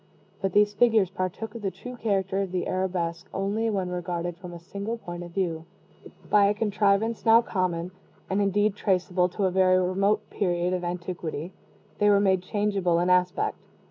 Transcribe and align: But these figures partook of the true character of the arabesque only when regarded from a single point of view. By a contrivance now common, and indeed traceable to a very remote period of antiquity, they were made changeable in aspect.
But 0.41 0.53
these 0.53 0.73
figures 0.73 1.11
partook 1.11 1.53
of 1.53 1.61
the 1.61 1.69
true 1.69 1.95
character 1.95 2.41
of 2.41 2.51
the 2.51 2.65
arabesque 2.65 3.27
only 3.35 3.69
when 3.69 3.89
regarded 3.89 4.35
from 4.35 4.51
a 4.51 4.59
single 4.59 4.97
point 4.97 5.21
of 5.21 5.29
view. 5.29 5.65
By 6.27 6.45
a 6.45 6.55
contrivance 6.55 7.23
now 7.23 7.43
common, 7.43 7.91
and 8.27 8.41
indeed 8.41 8.75
traceable 8.75 9.29
to 9.29 9.45
a 9.45 9.51
very 9.51 9.77
remote 9.79 10.27
period 10.31 10.73
of 10.73 10.83
antiquity, 10.83 11.51
they 11.99 12.09
were 12.09 12.19
made 12.19 12.41
changeable 12.41 12.97
in 12.97 13.11
aspect. 13.11 13.59